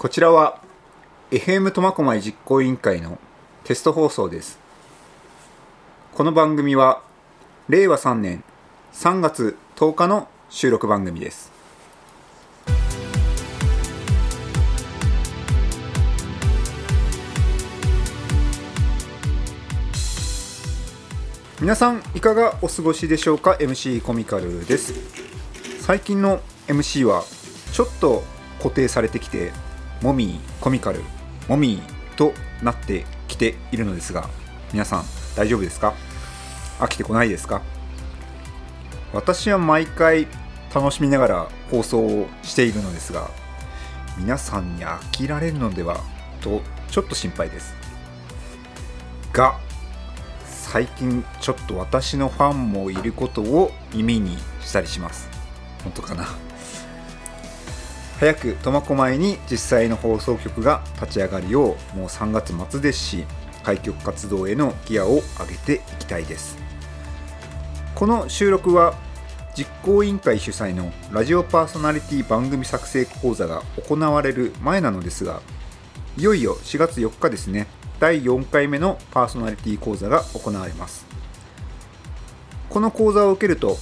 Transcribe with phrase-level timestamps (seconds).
[0.00, 0.58] こちらは
[1.30, 3.18] FM 苫小牧実行委員会の
[3.64, 4.58] テスト放送です。
[6.14, 7.02] この番組は
[7.68, 8.42] 令和3年
[8.94, 11.52] 3月10日の収録番組です。
[21.60, 24.94] 皆さんいかがお過ごしでしょうか？MC コミカルです。
[25.82, 27.22] 最近の MC は
[27.74, 28.22] ちょっと
[28.62, 29.52] 固定されてきて
[30.02, 31.02] モミーコミカル
[31.48, 32.32] モミーと
[32.62, 34.28] なってきているのですが
[34.72, 35.04] 皆さん
[35.36, 35.94] 大丈夫ですか？
[36.78, 37.62] 飽きてこないですか？
[39.12, 40.26] 私は毎回
[40.74, 43.28] 楽しみながら放送をしているのですが
[44.18, 45.98] 皆さんに飽きられるのでは
[46.40, 47.74] とちょっと心配です。
[49.32, 49.58] が
[50.44, 55.28] 最近ちょっと私のファンもいることを耳にしたりします。
[55.82, 56.26] 本当かな？
[58.20, 63.24] 早く苫小牧に実際の放送局が立ち上がるようもう3月末ですし
[63.62, 66.58] 開局活動へのギアを上げていきたいです。
[67.94, 68.94] この収録は
[69.56, 75.40] 実行委員会主催のラジオパーソナリティ番組作成講座が行われる前なのですが
[76.18, 77.68] いよいよ4月4日ですね。
[78.00, 81.06] 第4回目のパーソナリティ講座が行われます。
[82.68, 83.78] この講座を受けると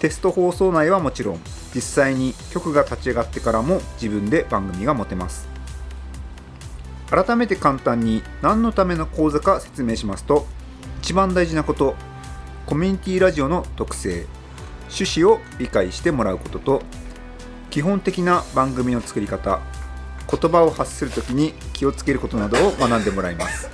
[0.00, 1.40] テスト放送内はもちろん
[1.74, 5.48] 実際に局が立ち上がってからも自分で番組が持てます。
[7.10, 10.46] 改めて簡単に何のための講座か説明しますと
[11.02, 11.94] 一番大事なこと
[12.66, 14.26] コミュニティラジオの特性
[14.90, 16.82] 趣旨を理解してもらうことと
[17.70, 19.60] 基本的な番組の作り方
[20.28, 23.70] 言葉を発するときに気をつけることなどを学んでもらいます。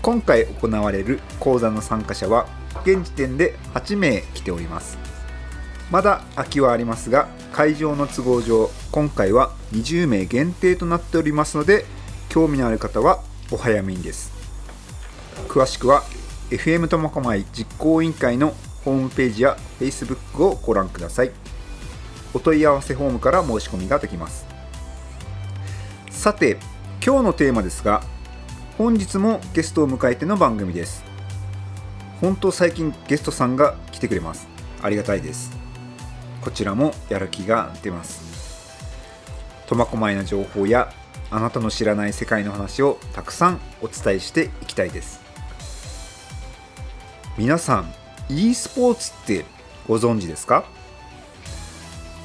[0.00, 2.46] 今回行われる講座の参加者は
[2.84, 4.98] 現時点で8名来ております。
[5.90, 11.84] まだ空きはありますが会場の都合上今回は20名限定となっておりますので
[12.28, 14.32] 興味のある方はお早めにです。
[15.48, 16.02] 詳しくは
[16.50, 18.54] FM 苫小牧実行委員会の
[18.84, 21.30] ホームページや Facebook をご覧ください。
[22.34, 24.46] お問い合わせフォームから申し込みができます。
[26.10, 26.58] さて
[27.04, 28.02] 今日のテーマですが
[28.76, 31.05] 本日もゲストを迎えての番組です。
[32.26, 34.48] 本当最近ゲストさんが来てくれます。
[34.82, 35.56] ありがたいです。
[36.40, 38.84] こちらもやる気が出ます。
[39.68, 40.92] 苫小牧の情報や
[41.30, 45.20] あなたの知らない世界の話をたくさんお伝えしていきたいです。
[47.38, 47.94] 皆さん
[48.28, 49.44] e スポーツって
[49.86, 50.64] ご存知ですか？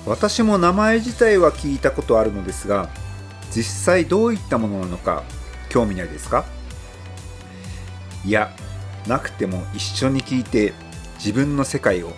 [0.07, 2.89] 私も名前自体は聞いたことあるのですが
[3.51, 5.21] 実際どういったものなのか
[5.69, 6.43] 興味ないですか？
[8.25, 8.51] いや
[9.07, 10.73] なくても一緒に聞いて
[11.15, 12.11] 自分の世界を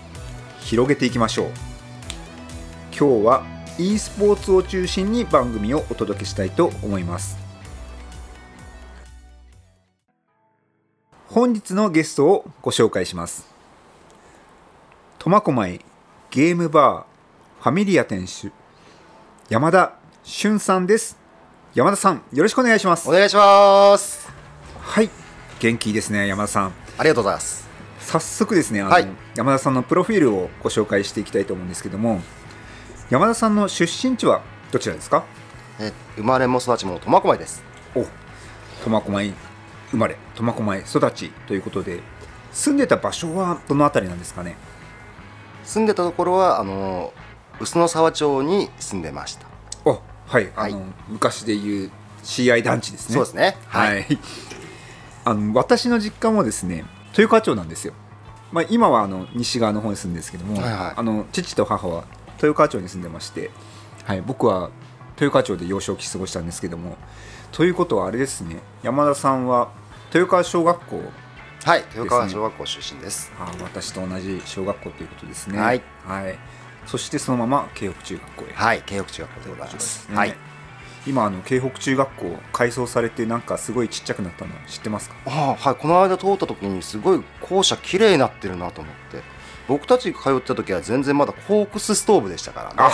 [0.62, 1.48] 広げていきましょう。
[2.98, 3.44] 今日は
[3.80, 7.38] e スポーツを中心に番組をお届けしたいと思います。
[11.28, 13.48] 本日のゲストをご紹介します。
[15.18, 15.80] 苫小牧
[16.30, 18.52] ゲームバーファミリア店主
[19.50, 19.94] 山田
[20.24, 21.18] 俊さんです。
[21.74, 23.10] 山田さんよろしくお願いします。
[23.10, 24.30] お願いします。
[24.80, 25.23] はい
[25.64, 26.74] 元気ですね山田さん。
[26.98, 27.66] ありがとうございます。
[28.02, 29.08] 早速ですねあの、はい。
[29.34, 32.20] 山田さんのプロフィールをご紹介していきたいと思うんですけども
[33.10, 34.42] 山田さんの出身地は
[34.74, 35.24] どちらですか？
[35.80, 37.64] え生まれも育ちも苫小牧です。
[37.96, 38.06] お
[38.84, 39.34] 苫小牧
[39.92, 42.02] 生まれ苫小牧育ちということで
[42.52, 44.58] 住んでた場所はどの辺りなんですかね？
[45.64, 47.14] 住んでたところはあの
[47.62, 49.48] 臼野沢町に住んでました。
[49.86, 50.74] おはい、はい。
[50.74, 51.90] あの昔でいう
[52.22, 53.14] CI 団地ですね。
[53.14, 53.56] そうですね。
[53.68, 54.06] はい、
[55.26, 57.94] あの私の実家もですね豊川町なんですよ、
[58.52, 60.94] まあ、今はあの西側の方に住んでるんですけども、はいはい。
[60.98, 62.06] あの父と母は
[62.38, 63.52] 豊川町に住んでまして、
[64.06, 64.70] はい、僕は
[65.16, 66.98] 豊川町で幼少期過ごしたんですけども
[67.52, 69.72] ということはあれですね山田さんは
[70.14, 71.02] 豊川小学校
[71.64, 73.32] はい豊川小学校出身です。
[73.40, 75.58] あ私と同じ小学校ということですね。
[75.58, 76.38] はい、はい、
[76.86, 78.54] そしてそのまま京北中学校へ。
[78.54, 80.18] はい京北中学校でございます、ね。
[80.18, 80.36] はい
[81.06, 85.16] 今あの京北中学校改装されてなんかすごいちっちゃくなったの知ってますか？
[85.26, 89.22] ああはいこの間通った時にすごい校舎綺麗になってるなと思って。
[89.66, 92.94] 僕たちが通ってた時は全然まだコークスストーブでしたからね。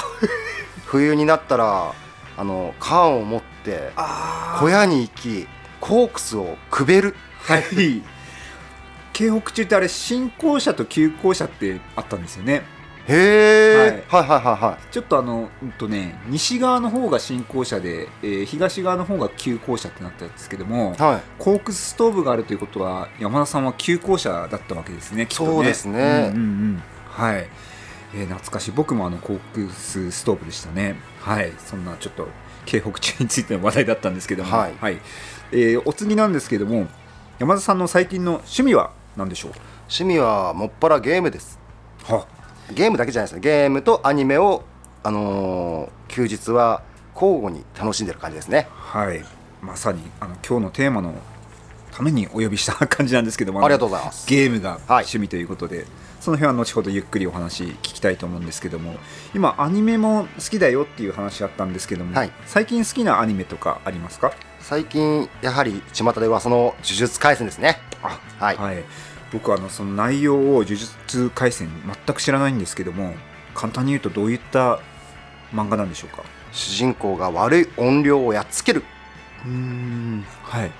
[0.85, 1.93] 冬になったら
[2.37, 5.47] あの缶を持ってあ小屋に行き
[5.81, 7.15] コークスをくべる。
[7.41, 7.63] はい。
[9.13, 12.61] 京北中ってあれ新校舎と旧校舎ってあったんですよね
[13.11, 21.21] へえ、はい、はいはいはいちょっとあのうんとね西側の方が新校舎で、えー東側の方が旧校舎ってなったんですけどもはい。
[21.39, 25.49] コークスストーブがあるということは山田さんは旧校舎だったわけですねきっとね。
[25.51, 26.31] そうですね。
[26.33, 27.47] うんうんうんはい、
[28.13, 28.71] えー懐かしい。
[28.71, 30.95] 僕もあのコークスストーブでしたね。
[31.21, 31.51] はい。
[31.57, 32.27] そんなちょっと
[32.65, 34.73] 京北中についての話題だったんですけども、はい。
[35.51, 36.87] えーお次なんですけども
[37.39, 39.51] 山田さんの最近の趣味は何でしょう？
[39.89, 41.59] 趣味はもっぱらゲームです。
[42.03, 42.27] は
[42.73, 43.41] ゲームだけじゃないですね。
[43.41, 44.63] ゲームとアニメを、
[45.03, 46.81] あのー休日は
[47.13, 48.67] 交互に楽しんでる感じですね。
[48.71, 49.23] はい。
[49.61, 51.13] まさにあの今日のテーマの
[51.91, 53.63] ためにお呼びした感じなんですけども。
[53.63, 54.27] ありがとうございます。
[54.27, 55.85] ゲームがはい趣味ということで、
[56.19, 58.95] その辺は後ほどゆっくりお話聞きたいと思うんですけども。
[59.35, 62.31] 今アニメも好きだよっていう話あったんですけども、はい。
[62.47, 64.31] 最近好きなアニメとかありますか？
[64.59, 67.77] 最近やはり巷ではその呪術廻戦ですね。
[68.01, 68.83] あはい、はい、
[69.31, 71.69] 僕はあのその内容を呪術廻戦
[72.05, 73.13] 全く知らないんですけども
[73.53, 74.79] 簡単に言うとどういった
[75.53, 76.23] 漫画なんでしょうか？
[76.51, 78.83] 主人公が悪い怨霊をやっつける。
[79.45, 80.71] うんはい。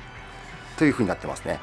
[0.77, 1.59] というふうになってますね。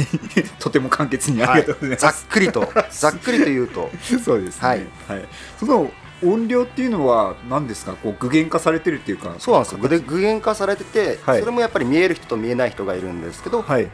[0.58, 3.90] とても簡潔にありがとうございます、ざっくりとざっくりと言うと。
[4.24, 4.88] そうですね。
[5.08, 5.28] はい。
[5.58, 5.90] その
[6.24, 7.92] 音量っていうのは何ですか？
[7.92, 9.34] こう具現化されてるっていうか。
[9.38, 11.40] そうなんです具現化されてて、はい。
[11.40, 13.88] それもやっぱり見える人と見えない人がいるんですけど、はい。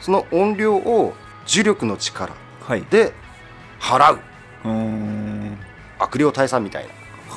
[0.00, 1.14] その音量を
[1.46, 2.34] 呪力の力
[2.66, 2.82] はい。
[2.82, 3.12] で
[3.80, 4.18] 払う
[5.98, 6.90] 悪霊退散みたいな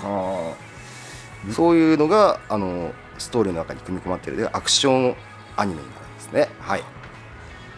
[0.09, 0.55] は
[1.51, 5.15] そういうのがあのストーリーの中に組み込まれているアクション
[5.55, 6.49] アニメになるんですね。
[6.59, 6.83] はい、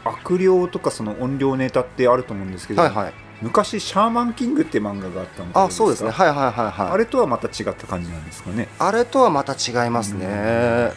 [0.03, 0.09] あ。
[0.09, 6.27] 悪霊とかその音量ネタってあると思うんですけど、はいはい昔シャーマンキングって漫画があったのあそうですねはい。
[6.29, 8.68] はいはいはいはいあれとはまた違った感じなんですかね？
[8.79, 10.91] あれとはまた違いますね。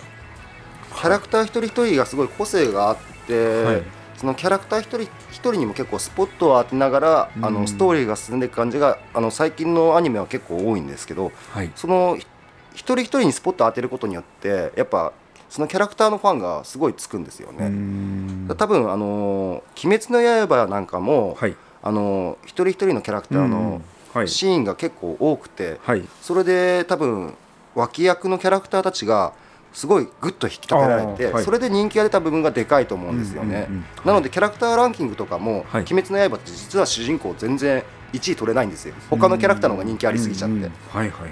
[0.97, 2.97] キャラクター一人一人がすごい個性があっ
[3.27, 3.83] て、はい
[4.21, 5.01] そのキャラクター一人
[5.31, 11.71] 一人にも結構スポットを当てながら、うんあのストーリーが進んでいく感じがあの最近のアニメは結構多いんですけどはい。
[11.75, 12.27] そのひ
[12.75, 15.15] 一人一人にスポットを当てることによってやっぱ
[15.49, 17.69] そのキャラクターのファンがすごいつくんですよね。
[17.69, 21.57] ん多分あの「鬼滅の刃」なんかも、はい。
[21.83, 23.81] あの一人一人のキャラクターの
[24.13, 24.29] はい。
[24.29, 26.07] シーンが結構多くて、はい。
[26.21, 27.33] それで多分
[27.75, 29.33] 脇役のキャラクターたちが
[29.73, 41.31] すごいグッと引き立てられて、はいそれで人気が出た部分がでかいと思うんですよね、うんうんうんなのでキャラクターランキングとかも「はい鬼滅の刃」って実は主人公全然1位取れないんですよ他のキャラクターの方が人気ありすぎちゃって、うんうんはいはいはい。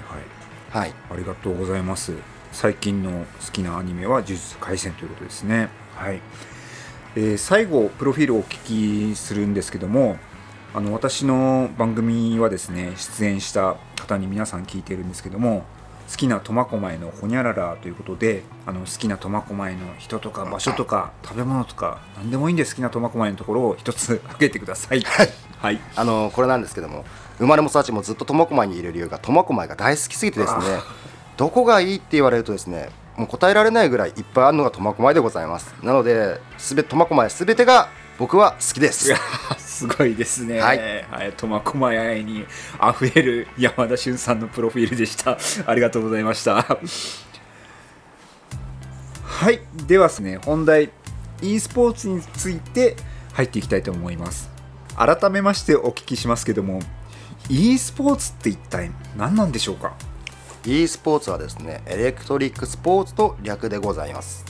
[0.71, 2.13] はいありがとうございます。
[2.51, 5.69] 最近の好きなアニメは呪術廻戦ということですね。
[5.95, 6.21] はい。
[7.15, 10.17] えー最後プロフィールをお聞きするんですけども、
[10.73, 15.65] あの私の番組はですね出演した方に皆さん聞いているんですけども。
[16.09, 25.01] 好きな苫小牧のほにゃららということであの好きな苫小牧の人とか場所とか食べ物とか何でもいいんで好きな苫小牧のところを一つ挙げてください。
[25.01, 25.79] はい。
[25.95, 27.05] あのこれなんですけども
[27.37, 30.61] 生まれも育ちもずっと苫小牧にいる理由が苫小牧が大好きすぎてですね
[31.37, 39.13] どこがいいって言われるとですねもう答えられないぐらいいっぱいあるのが苫小牧でございますなのですべ苫小牧すべてが僕は好きです
[39.57, 40.59] すごいですね。
[40.59, 40.77] はい
[41.09, 42.45] はい、苫小牧愛に
[42.99, 45.37] 溢れる山田俊さんのプロフィールでした。
[45.65, 46.77] ありがとうございました。
[49.23, 50.89] はい、ではですね、本題
[51.41, 52.97] e スポーツについて
[53.31, 54.49] 入っていきたいと思います。
[54.97, 56.81] 改めましてお聞きしますけども、
[57.47, 59.93] e スポーツって一体何なんでしょうか
[60.65, 64.48] ？e スポーツはですねエレクトリックスポーツと略でございます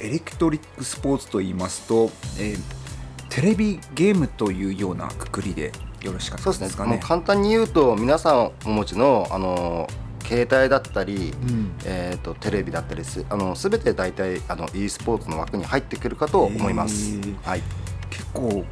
[0.00, 2.78] エレクトリックスポーツと言いますと、えー
[3.30, 5.70] テレビゲームというようなくくりで
[6.02, 6.76] よろしかったそうです。
[6.76, 6.92] かね。
[6.92, 9.86] もう簡単に言うと皆さんお持ちのあの
[10.24, 11.72] 携帯だったり、うん。
[11.84, 17.18] えー、とテレビだったりすあの全て大体あの e スポーツの枠に入ってくるかと思います。
[17.44, 17.62] はい、
[18.10, 18.64] 結構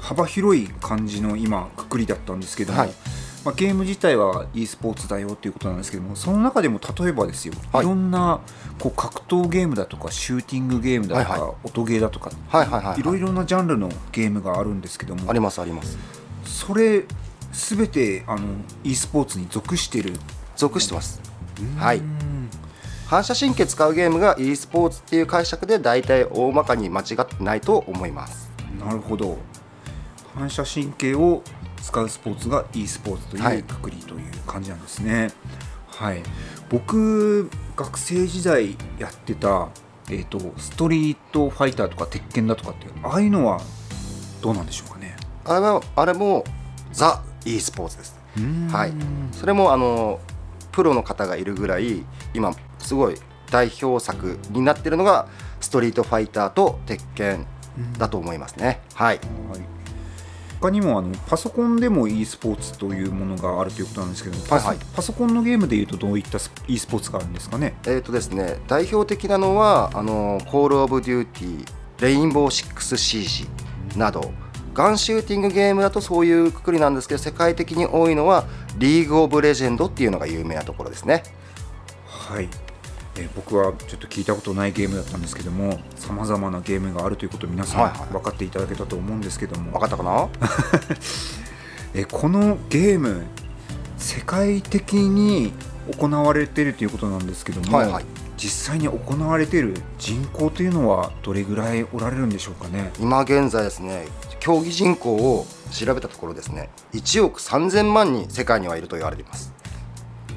[0.00, 2.90] 幅広い感じの今くくりだったんですけども、はい
[3.48, 7.82] まあ、ゲーム自体は e スポーツだよっていうことなんですけどもその中でも例えばですよ、はい。
[7.82, 8.40] い、ろんな
[8.78, 13.00] こう格闘ゲームだとかシューティングゲームだとか、はいは音ゲーだとか、はいはいはいはい。
[13.00, 15.96] いろいろなジャンルのゲームがあるんですけどもありますあります。
[16.44, 17.04] それ
[17.52, 18.46] 全てあの
[18.84, 20.12] e スポーツに属してる。
[20.54, 21.22] 属してます。
[21.78, 21.98] はい。
[21.98, 22.50] うん
[23.06, 28.50] 反射神経使うゲームが e スポーツっていう解釈で大体大まかに間違ってないと思います。
[28.78, 29.38] なるほど。
[30.34, 31.42] 反射神経を
[31.82, 35.30] 使うスポーツが e スポーツとはいいうくくりという感じなんですね。
[35.86, 36.22] はい、
[36.68, 39.68] 僕学生時代やってた、
[40.08, 43.60] えー、とストリートファイターとか鉄拳だとかっていうああいうのは
[44.40, 45.16] どうなんでしょうかね？
[45.44, 46.44] あれはあれも
[46.92, 48.16] ザ e スポーツです。
[48.70, 48.92] はい。
[49.32, 50.20] それもあの
[50.70, 52.04] プロの方がいるぐらい
[52.34, 53.16] 今すごい
[53.50, 55.26] 代表作になってるのが
[55.60, 57.46] ストリートファイターと鉄拳
[57.98, 58.80] だと思いますね。
[58.94, 59.18] はい。
[59.50, 59.77] はい
[60.60, 64.86] 他にもあのパソコンでも e スポーツというものがあるということなんですけどパソ,、はいはい。
[64.94, 67.76] パソコンのゲームでいうとどういったス e スポーツがあるんですかね？
[67.86, 73.46] えーとですね、代表的なのはあのコール・オブ・デューティー、レインボー・シックス・シー
[73.92, 74.32] ジなど
[74.74, 78.46] ガンシューティングゲームだとそういうくくりなんですけど世界的に多いのは
[78.78, 81.22] リーグ・オブ・レジェンドっていうのが有名なところですね。
[82.06, 82.48] はい
[83.18, 88.08] えー僕はちょっと聞いたことないゲームだったんですけどもさまざまなゲームがあるということを皆さんはいはい。
[88.12, 90.28] 分かっていただけたと思うんですけども、分かったかな？
[91.94, 93.24] えーこのゲーム
[93.96, 95.52] 世界的に
[95.98, 98.04] 行われているということなんですけども、はいはい。
[98.36, 102.92] 実際に行われている人口というのはどれぐらいおられるんでしょうかね？
[103.00, 104.06] 今現在ですね
[104.38, 109.52] 競技人口を調べたところですね1億3000万人世界にはいると言われています。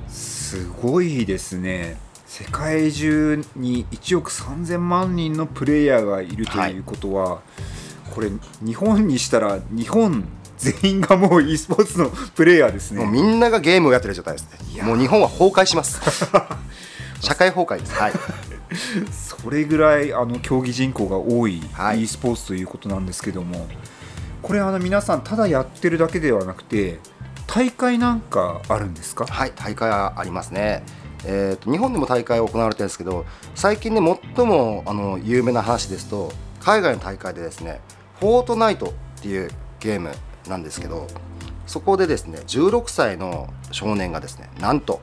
[0.08, 1.98] すごいですね
[2.34, 6.80] 世界中に1億3000万人のプレイヤーがいるとい。
[6.80, 7.42] うことは、
[8.16, 8.30] これ
[8.66, 10.24] 日本にしたら日本
[10.58, 13.04] 全員がもう e スポーツのプレイヤーですね。
[13.04, 14.82] もうみんながゲームをやってる状態ですね。
[14.82, 16.00] もう日本は崩壊します。
[17.20, 17.94] 社会崩壊です。
[17.96, 18.14] はい。
[19.12, 22.04] それぐらいあの競技人口が多いはい。
[22.04, 23.68] e スポーツということなんですけども、
[24.42, 27.00] これあの皆さんただやってるだけではなくて
[27.46, 29.26] 大会なんかあるんですか？
[29.30, 30.86] はい大会はありますね
[31.26, 33.26] えー、と日本でも大会が行われてるんですけど
[33.56, 37.82] 最近ね最もあの有名な話ですと海外の大会でですね
[38.20, 38.88] 「フォートナイト」
[39.20, 40.12] っていうゲーム
[40.48, 41.08] なんですけど
[41.68, 45.02] そこでですね16歳の少年がですねなんと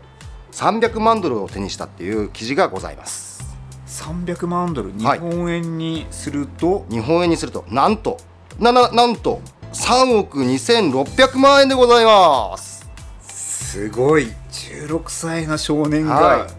[0.53, 3.39] 300万ドルを手にしたっていう記事がございます。
[3.87, 5.19] 300万ドル日はい。
[5.19, 8.19] 本円にすると、日本円にするとなんと
[8.59, 9.41] なななんと
[9.73, 12.87] 3億2600万円でございます。
[13.21, 14.29] すごい
[14.69, 16.51] 16歳の少年が、はい。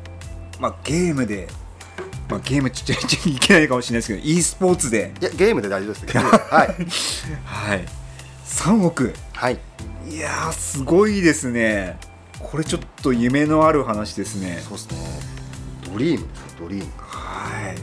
[0.59, 1.47] まあ、ゲームで、
[2.29, 6.67] まあ、ゲームちっちゃいちゃいけないかもしれないですけど e スポーツで、いやゲームで大丈夫ですはい。
[7.45, 7.85] はい、
[8.45, 9.13] 3億。
[9.33, 9.59] はい。
[10.09, 11.97] いやーすごいですね。
[12.39, 14.59] これちょっと夢のある話ですね。
[14.61, 14.97] そうですね。
[15.91, 16.25] ドリーム。
[16.59, 16.91] ドリーム。
[16.97, 17.77] はい。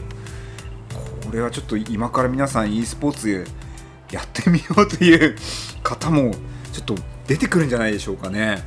[1.25, 3.47] これはちょっと今から皆さん e スポーツ
[4.11, 5.35] やってみようという
[5.83, 6.31] 方も
[6.71, 6.95] ちょっと
[7.27, 8.63] 出てくるんじゃないでしょうかね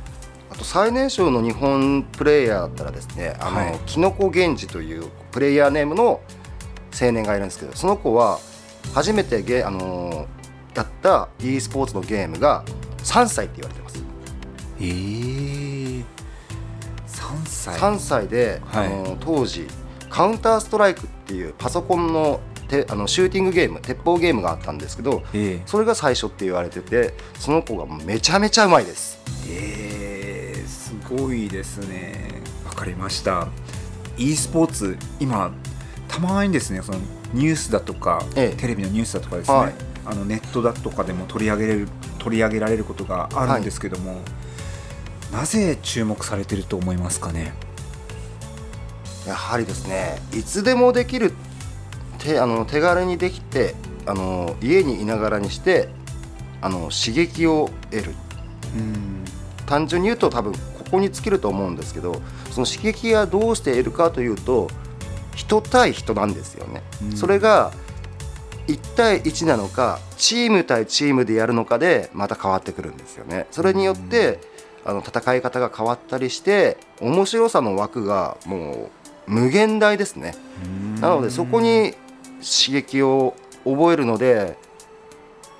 [0.51, 3.79] あと最年少の日本プレイヤーだったらですねあの、はい。
[3.85, 6.21] キノコ源氏というプレイヤーネームの
[7.01, 8.39] 青年がいるんですけどその子は
[8.93, 10.41] 初めてゲ、あのー
[10.73, 12.63] やった e スポーツのゲームが
[12.99, 14.01] 3歳って言われてます。
[14.79, 14.83] え。
[14.83, 16.03] ー、
[17.07, 17.77] 3歳。
[17.77, 18.87] 3歳で、はい。
[18.87, 19.67] あのー当時
[20.09, 22.39] カウンターストライクっていうパソコンの
[22.69, 29.19] てあのシューティングゲーム鉄砲ゲームがあったんですけどえーそれが最初って言われててその子がめちゃめちゃうまいです。
[29.49, 29.53] え。
[30.07, 30.30] ー、
[31.11, 32.41] すごいですね。
[32.65, 33.49] わかりました。
[34.17, 35.51] e スポーツ今
[36.07, 36.99] たまにですねその
[37.33, 38.55] ニュースだとか、ええ。
[38.55, 39.73] テレビのニュースだとかですね、はい。
[40.05, 44.21] あのネットだとかでも取り上げれる取り上げられることがあるんですけども、
[45.33, 47.51] なぜ注目されてると思いますかね？
[49.27, 51.33] やはりですねいつでもできる
[52.19, 53.75] 手あの手軽にできて
[54.05, 55.89] あの家にいながらにして
[56.61, 58.15] あの刺激を得る。
[58.77, 59.25] うん。
[59.65, 60.53] 単純に言うと多分
[60.91, 62.21] ここに尽きると思うんですけど
[62.51, 64.67] その刺激がどうして得るかというと
[65.35, 67.15] 人対人なんですよね、うん。
[67.15, 67.71] それが
[68.67, 73.47] 1対1なのかチーム対チームでやるのかでまた変わってくるんですよね。
[73.51, 74.39] それによって、
[74.83, 78.89] あの戦い方が変わったりして面白さの枠がも
[79.27, 80.35] う無限大ですね。
[80.99, 81.93] なのでそこに
[82.41, 84.57] 刺激を覚えるので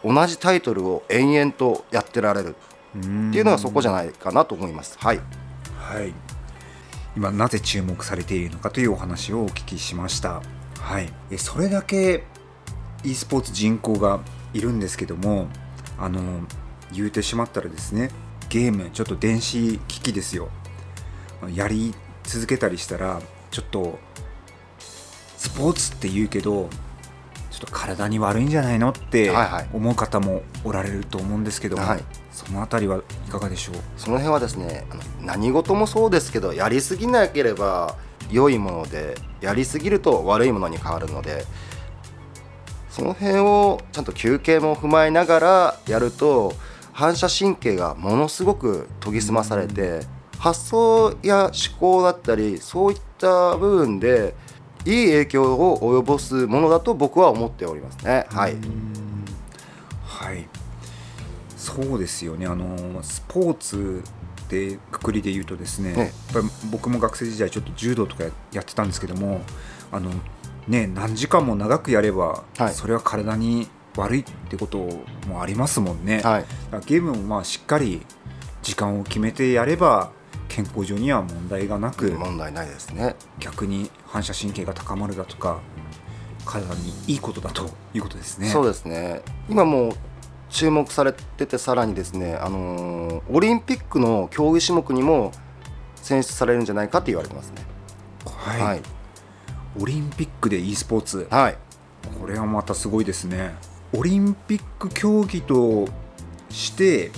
[0.03, 2.55] 同じタイトルを延々とやってられる
[2.97, 4.97] っていうのがそこじゃないかなと思います。
[4.99, 5.19] はい、
[5.77, 6.13] はい、
[7.15, 10.41] 今なぜ注目されているのかというお話をお聞きしました、
[10.79, 12.23] はい、それだけ
[13.03, 14.19] e スポーツ人口が
[14.53, 15.47] いるんですけども
[15.97, 16.21] あの
[16.93, 18.11] 言うてしまったらですね
[18.49, 20.49] ゲームちょっと電子機器ですよ。
[21.55, 23.97] やり続けたりしたらちょっと
[25.37, 29.31] スポーツって言うけどょっと体に悪いんじゃないのって
[29.73, 32.03] 思う方もおられると思うんですけども、はい。
[32.31, 33.75] そのあたりはいかがでしょう？
[33.97, 34.85] その辺はですね
[35.21, 37.97] 何事もそうですけどやりすぎなければ
[38.31, 41.45] 良いものでやりすぎると悪いものに変わるので
[42.89, 46.53] その辺をちゃんと休憩も踏まえながらやると
[46.93, 50.01] 反射神経がものすごく研ぎ澄まされて
[50.39, 54.33] 発想や思考だったりそういった部分で
[54.85, 58.25] いい影響を及ぼすものだと僕は思っておりますね。
[58.29, 58.61] はい、うん
[60.03, 60.47] はい。
[61.55, 62.47] そうですよね。
[62.47, 64.03] あのスポーツ
[64.49, 69.41] でくくりで言うとですね、ええやっぱり僕も学生時代ちょっと柔道とかやってたんですけども
[69.91, 70.11] あの
[70.67, 72.73] ね何時間も長くやれば、はい。
[72.73, 74.79] それは体に悪いってこと
[75.27, 76.45] もありますもんね、はい。
[76.85, 78.01] ゲームもまあしっかり
[78.63, 80.11] 時間を決めてやれば
[80.51, 83.15] 健康上には問題がなく、問題ないですね。
[83.39, 85.61] 逆に反射神経が高まるだとか
[86.45, 88.49] 体にいいことだということですね。
[88.49, 89.21] そうですね。
[89.49, 89.91] 今もう
[90.49, 95.31] 注目されててさらにですね、あのーオリンピックの競技種目にも
[95.95, 97.63] 選出されるんじゃないかって言われてますね。
[98.25, 98.81] はい、はい。
[99.81, 101.27] オリンピックで e スポーツ。
[101.31, 101.57] はい。
[102.19, 103.55] これはまたすごいですね。
[103.93, 105.87] オリンピック競技と
[106.49, 107.11] して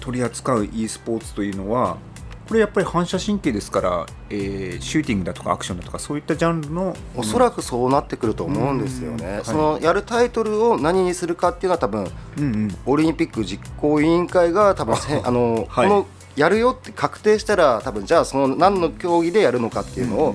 [0.00, 1.98] 取り扱う e スポーツというのは
[2.46, 9.36] これやっぱり反射神経ですから、えーシューティングだとかアクションだとかそういったジャンルのおそらくそうなってくると思うんですようんはい。
[9.38, 12.76] ねそのやるタイトルを何にするかっていうのは多分うんうん。
[12.86, 15.88] オリンピック実行委員会が多分せあの、はい。
[15.88, 20.34] このやるよって確定したら多分じゃあその何の競技でやるのかっていうのを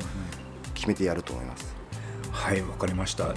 [0.73, 1.73] 決めてやると思います。
[2.31, 3.33] はいわかりました。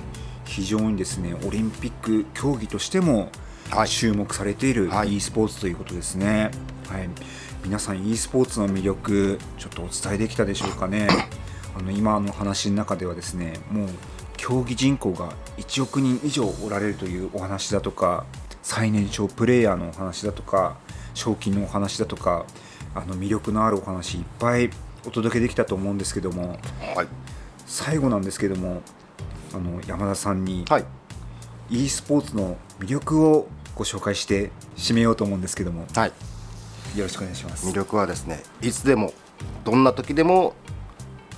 [0.47, 3.29] 非常にですねオリンピック競技としても
[3.71, 3.89] はい。
[3.89, 5.17] 注目されているはい。
[5.17, 6.51] e スポーツということですね、
[6.89, 7.09] はい、
[7.65, 11.09] 皆さん e スポーツの魅力ちょっとお伝えできたでしょうかね。
[11.75, 13.89] あの今の話の中ではですねもう
[14.37, 18.27] 競技人口が1億人以上おられるというお話だとか
[18.63, 20.77] 最年少プレーヤーのお話だとか
[21.15, 22.45] 賞金のお話だとか
[22.95, 24.71] あの魅力のあるお話いっぱい
[25.07, 26.59] お届けできたと思うんですけども
[26.95, 27.09] はい、
[27.67, 28.83] 最後なんですけども
[29.55, 30.85] あの山田さんにはい。
[31.71, 36.13] e スポーツの魅力をご紹介して締めようと思うんですけどもはい、
[36.95, 37.67] よろしくお願いします。
[37.67, 39.13] 魅力はですねいつでも
[39.65, 40.55] どんな時でも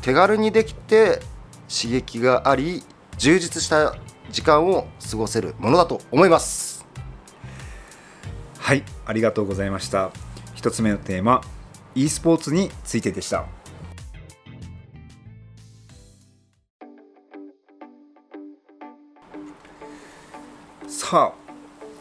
[0.02, 1.20] 手軽にできて
[1.68, 2.82] 刺激があり
[3.18, 3.96] 充実した
[4.30, 6.86] 時間を過ごせるものだと思います。
[8.58, 10.10] はいありがとうございました。
[10.54, 11.40] 一つ目のテーマ
[11.94, 13.46] e スポーツについてでした。
[20.88, 21.45] さあ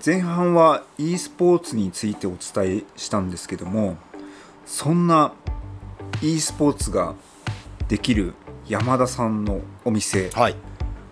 [0.06, 3.98] 前半は e スポーツについてお伝えしたんですけども
[4.64, 5.34] そんな
[6.22, 7.16] e スポーツが
[7.88, 8.36] できる
[8.68, 10.56] 山田さんのお店はい、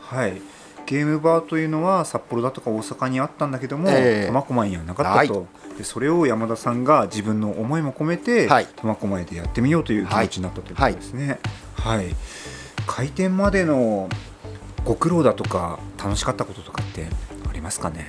[0.00, 0.40] はい。
[0.90, 4.26] ゲームバーというのは札幌だとか大阪にあったんだけども、ええ。
[4.26, 5.46] 苫小牧にはなかったと、
[5.78, 8.66] でそれを山田さんが自分の思いも込めてはい。
[8.74, 11.38] 苫小牧でやってみようという気持ちになったということですね。
[11.74, 12.06] はい、
[12.88, 14.08] 開店までの
[14.84, 17.06] ご苦労だとか楽しかったこととかって
[17.48, 18.08] ありますかね？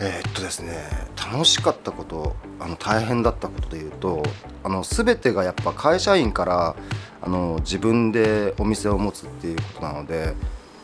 [0.00, 0.74] えーっとですね
[1.32, 4.24] 楽しかったことあの大変だったことでいうと
[4.64, 6.74] あの全てがやっぱ会社員から
[7.22, 10.34] あの自分でお店を持つっていうことなので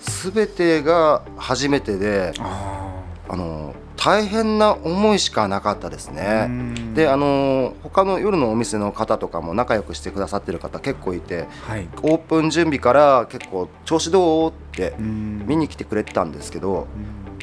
[0.07, 6.13] 全てが初めてでああの大変な思いしかなかったですあ。
[6.49, 6.75] ね。
[6.95, 11.89] であの他の夜のお店の方とかも仲良くしてくださってる方結構いてはい。
[12.03, 16.87] オープン準備から結構調子どうって見見に来てくれてたんですけど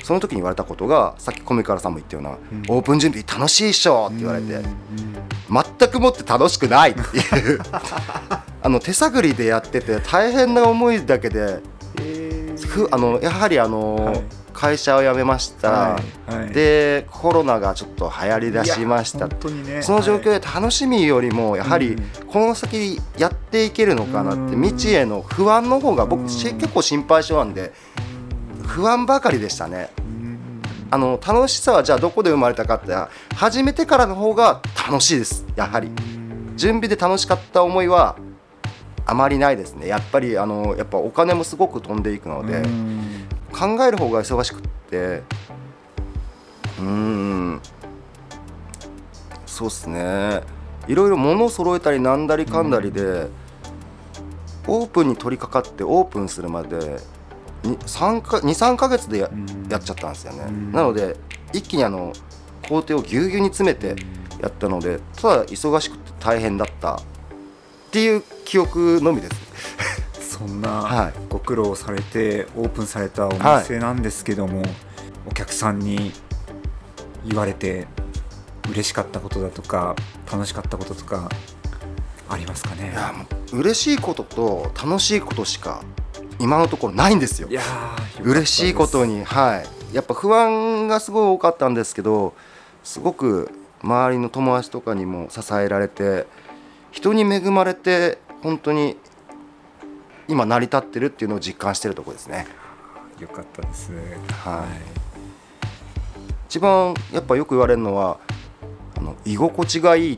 [0.04, 4.65] その時に言われたことがさっきコミカルさんも言ったようなうん「オープン準備楽しいっしょ」って言われてうん
[5.80, 7.60] 全くもって楽しくないっていう
[8.62, 11.60] あの手探りでやってて大変な思いだけで
[12.74, 14.24] ふあのやはりあの、はい。
[14.52, 16.36] 会社を辞めました、はい。
[16.36, 16.50] はい。
[16.50, 19.28] でコロナがちょっと流行りだしました。
[19.28, 19.82] ね。
[19.82, 22.04] その状況で楽しみよりもやはりうん。
[22.28, 24.64] この先やっていけるのかなってうん。
[24.64, 26.10] 未知への不安の方がうん。
[26.10, 27.74] 僕し結構心配性なんで
[28.66, 29.90] 不安ばかりでしたね。
[29.98, 30.62] うん。
[30.90, 32.96] あの楽しさはじゃあどこで生まれたかって
[33.36, 35.46] 始めてからの方が楽しいです。
[35.56, 35.92] やはり。
[36.56, 38.16] 準備で楽しかった思いは
[39.06, 39.88] あまりないですね。
[39.88, 43.28] やっぱりあのやっぱお金もすごく飛んでいくのでうん。
[43.52, 45.22] 考える方が忙しくって
[46.80, 47.62] うーん。
[49.46, 50.42] そうっすね。
[50.88, 53.28] いろいろ物を揃えたりなんだりかんだりで、
[54.68, 56.98] オープンに取り掛かってオープンするまで
[57.63, 59.68] 23か月でや,、うん。
[59.70, 60.72] やっちゃったんですよね、うん。
[60.72, 61.16] なので
[61.54, 62.13] 一気にあの
[62.68, 63.96] 工程をぎゅうぎゅうに詰めて
[64.42, 67.00] やったのでただ忙しくて大変だった
[67.93, 70.38] っていう記憶のみです。
[70.39, 71.13] そんなはい。
[71.29, 74.63] ご苦労されてオープンされたお店なんですけども、
[75.29, 76.12] お客さんに
[77.23, 77.86] 言われて
[78.71, 79.95] 嬉しかったことだとか
[80.32, 81.29] 楽しかったこととか
[82.27, 82.89] ありますかね？
[82.91, 85.84] いやもう嬉しいことと楽しいことしか
[86.39, 87.47] 今のところないんですよ。
[87.47, 87.62] いや
[88.23, 89.95] 嬉しいことにはい。
[89.95, 92.34] やっぱ不安がすごい多かったんですけど
[92.84, 93.51] すごく
[93.84, 96.25] 周りの友達とかにも支えられて
[96.93, 98.97] 人に恵まれて本当に
[100.27, 102.45] 今成り立ってるっていうのを実感してるところですね。
[103.19, 103.91] よかったです
[104.45, 104.67] はい。
[106.47, 108.19] 一番やっぱよく言われるのは
[108.95, 110.17] あの居心地がいいっ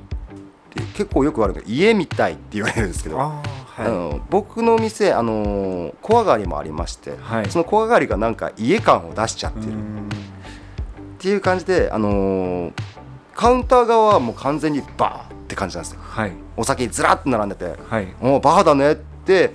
[0.69, 3.41] て結構よく言われるの家みたいって言われるんですけどあ
[3.77, 7.49] ああの僕の店あの小上がりもありまして、はい。
[7.49, 9.67] その小上がりがなんか家感を出しちゃってる。
[9.67, 10.09] っうん。
[11.19, 12.73] ていう感じで、あのー
[13.33, 15.99] カウンター側はもう完全にバーって感じなんですよ。
[16.01, 16.31] はい。
[16.58, 19.51] お酒ずらっと並んでてはい「おバーだね」って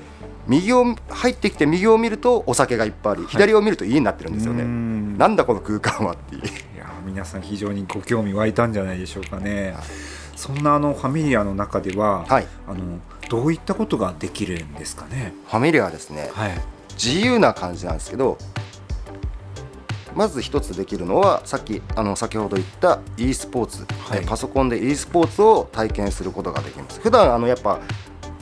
[0.46, 5.18] 右を入ってきて右を見るとお酒がいっぱいあり、左を見ると家になってるんですよね、うん。
[5.18, 6.42] なんだこの空間はっていう。
[6.42, 6.44] い
[6.78, 9.76] やー皆さん非常にご興味湧いたんじゃないでしょうかね、
[10.36, 12.46] そんなあのファミリアの中では、はい。
[12.68, 12.98] あの
[13.28, 15.34] どういったことができるんですかね？
[15.46, 16.60] ファミリアはですねはい。
[16.94, 18.36] 自由な感じなんですけど
[20.14, 24.20] まず一つできるのはさっきあの先ほど言った e スポーツ、はい。
[24.22, 27.00] えパソコンで e スポーツを体験することができます。
[27.00, 27.80] 普段あのやっぱ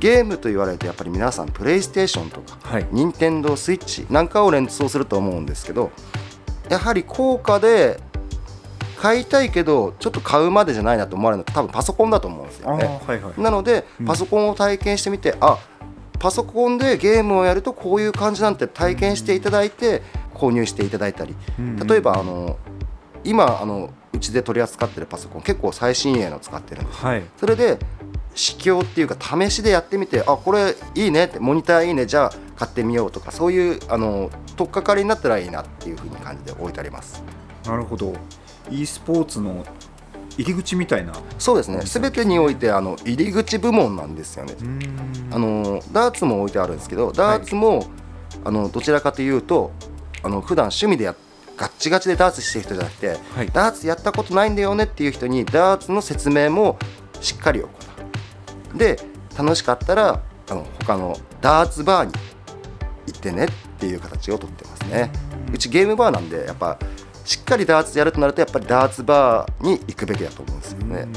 [0.00, 2.87] ゲームと言われるとやっぱり皆さんプレイステーションとかはい。
[2.92, 5.90] 任天堂スイッチなんかを連想すると思うんですけど
[6.68, 8.00] やはり高価で
[8.96, 13.00] 買いたいけどちょっと買うまでじゃないなと思われるのって多分パソコンだと思うんですよね。
[13.07, 13.40] はいはい。
[13.40, 14.07] なのでうん。
[14.07, 15.59] パソコンを体験してみて、あ
[16.18, 20.02] パソコンでゲームをやるとこういう感じなんて体験していただいて
[20.38, 21.35] 購入していただいたり。
[21.59, 22.57] うん例えばあの
[23.24, 27.22] 今あのうちで取り扱ってるパソコン結構最新鋭の使ってるんですはい。
[27.37, 27.79] それで
[28.35, 37.22] 試供っていうか試しでやってみてあこれいいねってモニターいいねじゃあ買ってみようとかそういうあの取っかかりになったらいいなっていう風に感じで置いてあります。
[37.66, 38.14] なるほど。
[38.70, 39.64] e スポーツの
[40.37, 41.12] 入り口みたいな。
[41.38, 41.81] そうですね。
[41.85, 44.55] 全てにおいてあの入り口部門なんですよね。
[44.61, 44.81] うん。
[45.33, 47.87] あのダーツも置いてあるんですけどダーツも、
[48.44, 49.72] あのどちらかというと
[50.22, 51.14] あの普段趣味でや
[51.57, 53.50] ガッチガチでダーツしてる人じゃなくてはい。
[53.52, 56.78] ダーツやったことないんだよねっていう人にダーツの説明も
[57.20, 57.68] しっかり行
[58.74, 58.98] うで
[59.37, 62.12] 楽しかったらあの他のダーツバーに
[63.07, 65.11] 行ってねっていう形をとってますね。
[65.52, 66.78] うちゲームバーなんでやっぱ
[67.24, 71.09] しっかりダーツやるとなるとやっぱりダーツバーに行くべきだと思うんですよね。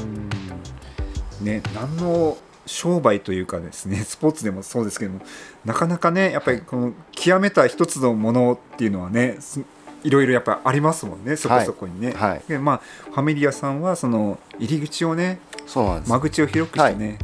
[1.40, 1.46] うん。
[1.46, 5.20] ね何の商売というかですね スポーツでもそうですけども
[5.64, 9.60] なかなかねやっぱりこの極めた一つのものっていうのはねす
[10.04, 12.42] いろいろやっぱありますもんねそこそこにね、はい。
[12.48, 16.12] でまあファミリアさんはその入り口をねそうなんです。
[16.12, 17.18] 間口を広くしてね、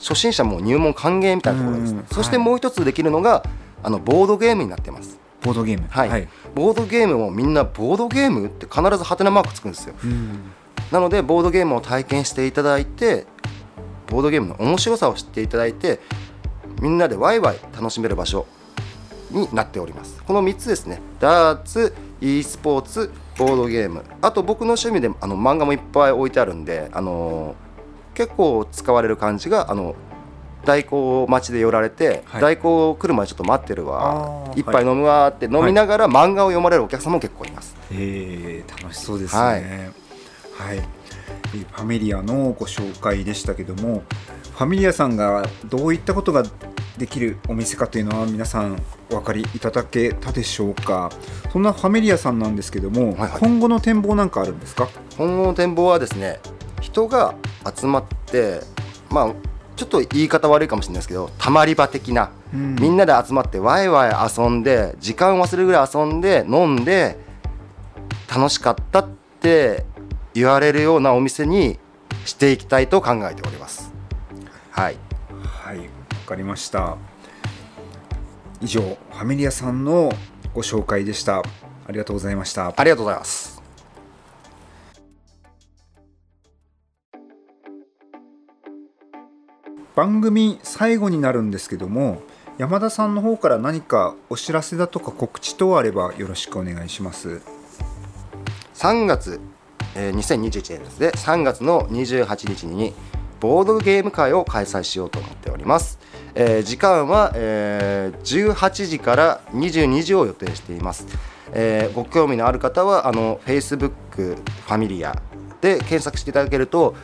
[0.00, 2.00] 初心者も入門歓迎みたいなところですね。
[2.00, 3.44] うんそしてもう一つできるのが
[3.82, 5.18] あのボードゲームになってます。
[5.42, 5.86] ボードゲーム。
[5.88, 6.28] はい。
[6.54, 10.52] ボードゲームもみんなボードゲームって必ずハテナマークつくんですようん
[10.90, 12.52] なのでボードゲームを体験してい。
[12.52, 13.26] ただいて
[14.08, 16.00] ボードゲームの面白さを知っていただいて
[16.80, 18.46] みんなでワイワイ楽しめる場所
[19.30, 20.22] になっております。
[20.24, 21.00] この3つですね。
[21.20, 24.04] ダーツ e スポーツボードゲーム。
[24.22, 27.66] あと僕の趣味であの漫画もいっぱい置いてあるんで、あのー
[28.16, 29.94] 結構使われる感じがあの
[30.64, 32.40] 代行待ちで寄られて、はい。
[32.40, 39.40] 代行来るまでちょっと待ってるあわー一杯飲むわーって飲みながら漫画を読まれるお客様も結構います、えー楽しそうですね。
[39.40, 39.60] ははい。
[39.60, 40.95] い、えー
[41.60, 44.02] ファミリアのご紹介でしたけども、
[44.52, 46.44] ファミリアさんがどういったことが
[46.98, 51.10] できるお店かというのは皆さんお分かりいただけたでしょうか？
[51.52, 54.88] そんなファミリアさんなんですけども、はいはい今後の展望なんかあるんですか？
[55.16, 56.40] 今後の展望はですね
[56.80, 57.34] 人が
[57.74, 58.60] 集まって
[59.10, 59.34] まあ
[59.76, 67.18] ちょっと言い方悪いかもしれないですけどたまり場的な、みんななで集まってワイワイ遊んで時間を忘れるぐらい遊んで飲んで
[68.34, 69.08] 楽しかったっ
[69.40, 69.84] て
[70.36, 71.78] 言われるようなお店に
[72.26, 73.90] していきたいと考えております。
[74.70, 74.96] はい。
[75.42, 75.84] はいわ
[76.26, 76.98] かりました。
[78.60, 80.12] 以上ファミリアさんの
[80.52, 81.38] ご紹介でした。
[81.38, 81.42] あ
[81.88, 82.74] りがとうございました。
[82.76, 83.62] ありがとうございます。
[89.94, 92.20] 番組最後になるんですけども
[92.58, 97.40] 山田さんの方から何かお知らせだとか告知等あればよろしくお願いします。
[98.74, 99.40] 3月、
[99.96, 101.08] えー、2021年ですね。
[101.08, 102.92] 3月の28日に
[103.40, 105.98] ボードゲーム会を開催しようと思っております、
[106.34, 111.06] えー、時間は、えー、18時から22時を予定しています、
[111.52, 115.20] えー、ご興味のある方はあの Facebook ファミリア
[115.60, 116.94] で検索していただけると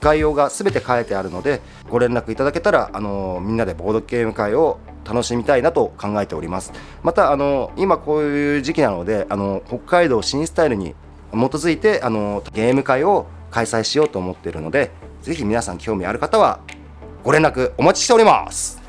[0.00, 6.72] 概要が全て書いてあるのでご連絡いただけたらあのみんなでボードゲーム会を楽しみたいなと考えております。
[7.02, 10.94] またあの今こういう時期なのであの北海道新スタイルに
[11.32, 14.90] 基づいてあのゲーム会を開催しようと思っているので
[15.22, 16.60] ぜひ皆さん興味ある方は
[17.24, 18.80] ご連絡お待ちしております。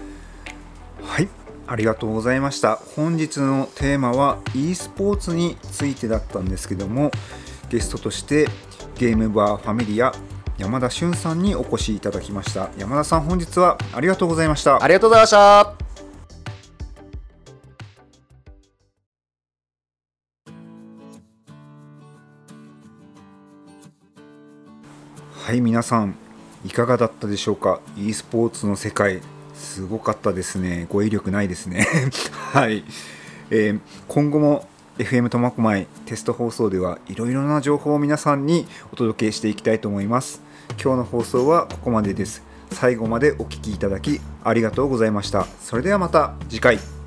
[1.04, 1.28] はい。
[1.68, 2.78] ありがとうございました。
[2.96, 7.12] 本日のテーマは e スポーツについてだったんですけども
[7.70, 8.48] ゲストとして
[8.98, 10.12] ゲームバーファミリア
[10.58, 12.70] 山田俊さんにお越しいただきました。
[12.78, 14.84] 山田さん本日はありがとうございました。
[14.84, 15.79] ありがとうございました
[25.50, 26.14] はい皆さん
[26.64, 29.20] いかがだったでしょうか？e スポーツの世界
[29.56, 30.86] すごかったですね。
[30.92, 31.88] 語彙力ないですね。
[32.54, 32.84] はい、
[33.50, 34.68] えー、今後も
[35.00, 40.44] FM 苫小牧テスト放送ではいろいろな情報を皆さんにお届けしていきたいと思います。
[40.80, 42.44] 今日の放送はここまでです。
[42.70, 45.48] 最後までお聴きいただきありがとうございました。
[45.64, 46.99] それではまた次回。